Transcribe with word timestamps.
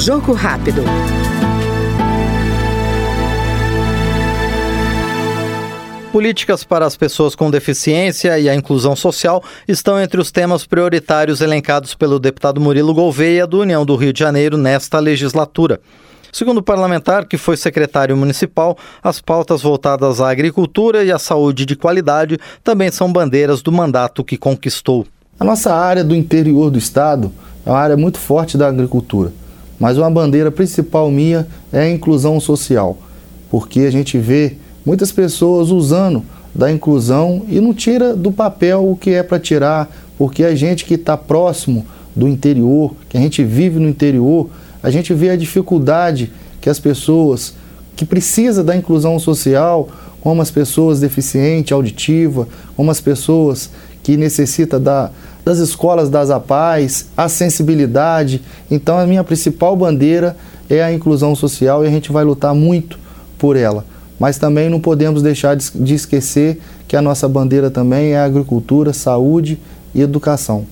Jogo 0.00 0.32
rápido. 0.32 0.82
Políticas 6.10 6.64
para 6.64 6.86
as 6.86 6.96
pessoas 6.96 7.34
com 7.34 7.50
deficiência 7.50 8.38
e 8.38 8.48
a 8.48 8.54
inclusão 8.54 8.96
social 8.96 9.44
estão 9.68 10.00
entre 10.00 10.18
os 10.18 10.30
temas 10.30 10.66
prioritários 10.66 11.42
elencados 11.42 11.94
pelo 11.94 12.18
deputado 12.18 12.58
Murilo 12.58 12.94
Gouveia, 12.94 13.46
do 13.46 13.60
União 13.60 13.84
do 13.84 13.94
Rio 13.94 14.10
de 14.10 14.20
Janeiro, 14.20 14.56
nesta 14.56 14.98
legislatura. 14.98 15.78
Segundo 16.32 16.58
o 16.58 16.62
parlamentar, 16.62 17.26
que 17.26 17.36
foi 17.36 17.58
secretário 17.58 18.16
municipal, 18.16 18.78
as 19.02 19.20
pautas 19.20 19.60
voltadas 19.60 20.18
à 20.18 20.30
agricultura 20.30 21.04
e 21.04 21.12
à 21.12 21.18
saúde 21.18 21.66
de 21.66 21.76
qualidade 21.76 22.38
também 22.64 22.90
são 22.90 23.12
bandeiras 23.12 23.60
do 23.60 23.70
mandato 23.70 24.24
que 24.24 24.38
conquistou. 24.38 25.06
A 25.38 25.44
nossa 25.44 25.74
área 25.74 26.02
do 26.02 26.16
interior 26.16 26.70
do 26.70 26.78
estado 26.78 27.30
é 27.66 27.70
uma 27.70 27.78
área 27.78 27.98
muito 27.98 28.18
forte 28.18 28.56
da 28.56 28.66
agricultura, 28.66 29.30
mas 29.80 29.96
uma 29.96 30.10
bandeira 30.10 30.50
principal 30.50 31.10
minha 31.10 31.48
é 31.72 31.80
a 31.80 31.90
inclusão 31.90 32.38
social, 32.38 32.98
porque 33.50 33.80
a 33.80 33.90
gente 33.90 34.18
vê 34.18 34.56
muitas 34.84 35.10
pessoas 35.10 35.70
usando 35.70 36.22
da 36.54 36.70
inclusão 36.70 37.46
e 37.48 37.60
não 37.60 37.72
tira 37.72 38.14
do 38.14 38.30
papel 38.30 38.88
o 38.90 38.94
que 38.94 39.10
é 39.10 39.22
para 39.22 39.40
tirar, 39.40 39.90
porque 40.18 40.44
a 40.44 40.54
gente 40.54 40.84
que 40.84 40.94
está 40.94 41.16
próximo 41.16 41.86
do 42.14 42.28
interior, 42.28 42.94
que 43.08 43.16
a 43.16 43.20
gente 43.20 43.42
vive 43.42 43.78
no 43.78 43.88
interior, 43.88 44.50
a 44.82 44.90
gente 44.90 45.14
vê 45.14 45.30
a 45.30 45.36
dificuldade 45.36 46.30
que 46.60 46.68
as 46.68 46.78
pessoas 46.78 47.54
que 47.96 48.04
precisa 48.04 48.62
da 48.62 48.76
inclusão 48.76 49.18
social, 49.18 49.88
como 50.20 50.42
as 50.42 50.50
pessoas 50.50 51.00
deficientes 51.00 51.72
auditiva, 51.72 52.46
como 52.76 52.90
as 52.90 53.00
pessoas 53.00 53.70
que 54.02 54.16
necessita 54.16 54.78
da, 54.78 55.10
das 55.44 55.58
escolas 55.58 56.08
das 56.08 56.30
APAES, 56.30 57.06
a 57.16 57.28
sensibilidade. 57.28 58.42
Então 58.70 58.98
a 58.98 59.06
minha 59.06 59.24
principal 59.24 59.76
bandeira 59.76 60.36
é 60.68 60.82
a 60.82 60.92
inclusão 60.92 61.34
social 61.34 61.84
e 61.84 61.88
a 61.88 61.90
gente 61.90 62.12
vai 62.12 62.24
lutar 62.24 62.54
muito 62.54 62.98
por 63.38 63.56
ela 63.56 63.84
mas 64.20 64.36
também 64.36 64.68
não 64.68 64.78
podemos 64.78 65.22
deixar 65.22 65.56
de 65.56 65.94
esquecer 65.94 66.60
que 66.86 66.94
a 66.94 67.00
nossa 67.00 67.26
bandeira 67.26 67.70
também 67.70 68.12
é 68.12 68.18
agricultura, 68.18 68.92
saúde 68.92 69.58
e 69.94 70.02
educação. 70.02 70.66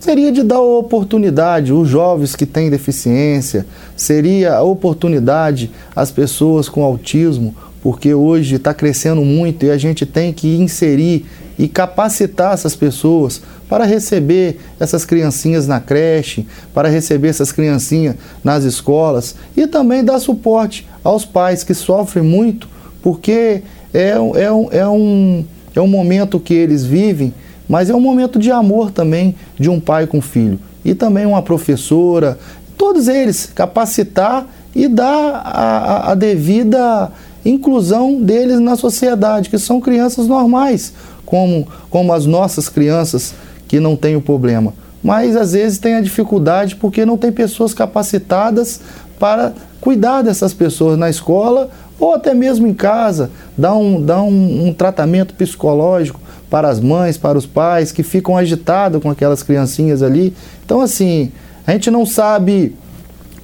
Seria 0.00 0.32
de 0.32 0.42
dar 0.42 0.56
a 0.56 0.62
oportunidade 0.62 1.74
os 1.74 1.86
jovens 1.86 2.34
que 2.34 2.46
têm 2.46 2.70
deficiência, 2.70 3.66
seria 3.94 4.54
a 4.54 4.62
oportunidade 4.62 5.70
às 5.94 6.10
pessoas 6.10 6.70
com 6.70 6.82
autismo, 6.82 7.54
porque 7.82 8.12
hoje 8.12 8.56
está 8.56 8.74
crescendo 8.74 9.22
muito 9.22 9.64
e 9.64 9.70
a 9.70 9.78
gente 9.78 10.04
tem 10.04 10.32
que 10.32 10.56
inserir 10.56 11.26
e 11.58 11.68
capacitar 11.68 12.54
essas 12.54 12.74
pessoas 12.74 13.42
para 13.68 13.84
receber 13.84 14.58
essas 14.78 15.04
criancinhas 15.04 15.66
na 15.66 15.78
creche, 15.78 16.46
para 16.74 16.88
receber 16.88 17.28
essas 17.28 17.52
criancinhas 17.52 18.16
nas 18.42 18.64
escolas 18.64 19.34
e 19.56 19.66
também 19.66 20.02
dar 20.02 20.18
suporte 20.18 20.88
aos 21.04 21.24
pais 21.24 21.62
que 21.62 21.74
sofrem 21.74 22.24
muito, 22.24 22.68
porque 23.02 23.62
é, 23.94 24.10
é, 24.10 24.50
um, 24.52 24.68
é, 24.72 24.88
um, 24.88 25.44
é 25.74 25.80
um 25.80 25.86
momento 25.86 26.40
que 26.40 26.54
eles 26.54 26.84
vivem, 26.84 27.32
mas 27.68 27.88
é 27.88 27.94
um 27.94 28.00
momento 28.00 28.38
de 28.38 28.50
amor 28.50 28.90
também 28.90 29.34
de 29.58 29.70
um 29.70 29.78
pai 29.78 30.06
com 30.06 30.20
filho. 30.20 30.58
E 30.84 30.94
também 30.94 31.26
uma 31.26 31.42
professora, 31.42 32.38
todos 32.76 33.06
eles, 33.06 33.50
capacitar 33.54 34.46
e 34.74 34.88
dar 34.88 35.42
a, 35.44 36.12
a 36.12 36.14
devida 36.14 37.12
inclusão 37.44 38.20
deles 38.20 38.60
na 38.60 38.76
sociedade, 38.76 39.48
que 39.48 39.58
são 39.58 39.80
crianças 39.80 40.26
normais 40.26 40.92
como, 41.30 41.66
como 41.88 42.12
as 42.12 42.26
nossas 42.26 42.68
crianças 42.68 43.34
que 43.68 43.78
não 43.78 43.94
têm 43.94 44.16
o 44.16 44.20
problema. 44.20 44.74
Mas 45.02 45.36
às 45.36 45.52
vezes 45.52 45.78
tem 45.78 45.94
a 45.94 46.00
dificuldade 46.00 46.76
porque 46.76 47.06
não 47.06 47.16
tem 47.16 47.30
pessoas 47.30 47.72
capacitadas 47.72 48.80
para 49.18 49.52
cuidar 49.80 50.22
dessas 50.22 50.52
pessoas 50.52 50.98
na 50.98 51.08
escola 51.08 51.70
ou 51.98 52.14
até 52.14 52.34
mesmo 52.34 52.66
em 52.66 52.74
casa, 52.74 53.30
dar 53.56 53.74
um, 53.74 54.02
dar 54.02 54.22
um, 54.22 54.68
um 54.68 54.72
tratamento 54.72 55.34
psicológico 55.34 56.20
para 56.50 56.68
as 56.68 56.80
mães, 56.80 57.16
para 57.16 57.38
os 57.38 57.46
pais 57.46 57.92
que 57.92 58.02
ficam 58.02 58.36
agitados 58.36 59.00
com 59.00 59.08
aquelas 59.10 59.42
criancinhas 59.42 60.02
ali. 60.02 60.34
Então, 60.64 60.80
assim, 60.80 61.30
a 61.66 61.72
gente 61.72 61.90
não 61.90 62.04
sabe 62.04 62.74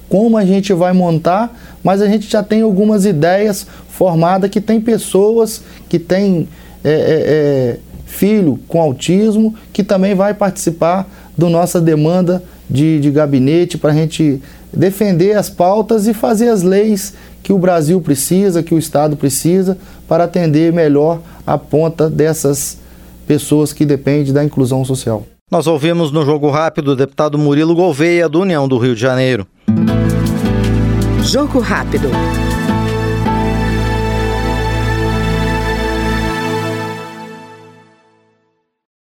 como 0.09 0.37
a 0.37 0.45
gente 0.45 0.73
vai 0.73 0.91
montar, 0.91 1.55
mas 1.83 2.01
a 2.01 2.07
gente 2.07 2.29
já 2.29 2.43
tem 2.43 2.61
algumas 2.61 3.05
ideias 3.05 3.67
formadas 3.97 4.51
que 4.51 4.61
tem 4.61 4.79
pessoas 4.79 5.63
que 5.89 5.97
têm 5.97 6.47
é, 6.83 6.89
é, 6.89 6.93
é, 6.93 7.77
filho 8.05 8.59
com 8.67 8.79
autismo, 8.79 9.55
que 9.73 9.83
também 9.83 10.13
vai 10.13 10.35
participar 10.35 11.09
da 11.35 11.49
nossa 11.49 11.81
demanda 11.81 12.43
de, 12.69 12.99
de 12.99 13.09
gabinete 13.09 13.75
para 13.75 13.89
a 13.91 13.93
gente 13.95 14.39
defender 14.71 15.35
as 15.35 15.49
pautas 15.49 16.07
e 16.07 16.13
fazer 16.13 16.49
as 16.49 16.61
leis 16.61 17.15
que 17.41 17.51
o 17.51 17.57
Brasil 17.57 17.99
precisa, 17.99 18.61
que 18.61 18.75
o 18.75 18.77
Estado 18.77 19.17
precisa, 19.17 19.75
para 20.07 20.25
atender 20.25 20.71
melhor 20.71 21.19
a 21.45 21.57
ponta 21.57 22.07
dessas 22.07 22.77
pessoas 23.25 23.73
que 23.73 23.83
dependem 23.83 24.31
da 24.31 24.43
inclusão 24.43 24.85
social. 24.85 25.25
Nós 25.49 25.65
ouvimos 25.65 26.11
no 26.11 26.23
Jogo 26.23 26.51
Rápido 26.51 26.91
o 26.91 26.95
deputado 26.95 27.37
Murilo 27.37 27.73
Gouveia, 27.73 28.29
do 28.29 28.41
União 28.41 28.67
do 28.67 28.77
Rio 28.77 28.93
de 28.93 29.01
Janeiro. 29.01 29.47
Jogo 31.23 31.59
Rápido. 31.59 32.09